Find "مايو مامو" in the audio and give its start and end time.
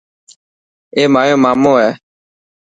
1.13-1.71